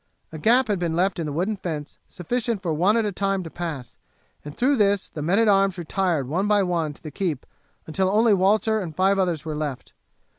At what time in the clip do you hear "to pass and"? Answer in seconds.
3.43-4.57